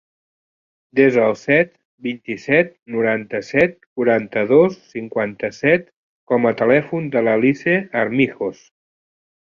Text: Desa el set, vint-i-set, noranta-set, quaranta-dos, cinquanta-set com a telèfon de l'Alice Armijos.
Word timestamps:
Desa 0.99 1.25
el 1.31 1.35
set, 1.41 1.69
vint-i-set, 2.07 2.73
noranta-set, 2.95 3.77
quaranta-dos, 4.01 4.81
cinquanta-set 4.97 5.89
com 6.33 6.53
a 6.55 6.59
telèfon 6.67 7.17
de 7.17 7.27
l'Alice 7.29 7.81
Armijos. 8.07 8.69